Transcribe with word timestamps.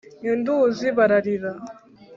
i 0.27 0.29
nduzi 0.39 0.87
bararira. 0.97 1.51